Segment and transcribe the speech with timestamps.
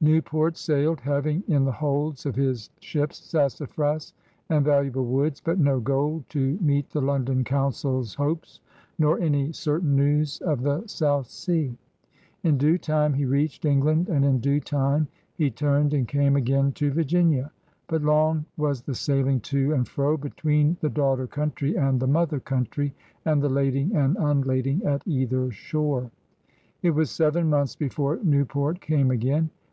[0.00, 4.14] Newport sailed, having in the holds of his ships sassafras
[4.48, 8.60] and valuable woods but no gold to meet the London Council's hopes,
[8.96, 11.76] nor any certain news of the South Sea.
[12.44, 16.70] In due time he reached England, and in due time he tiimed and came again
[16.74, 17.50] to Vir ginia.
[17.88, 22.38] But long was the sailing to and fro between the daughter country and the mother
[22.38, 22.92] coimtry
[23.24, 26.12] and the lading and imlading at either shore.
[26.82, 29.50] It was seven months before Newport came again.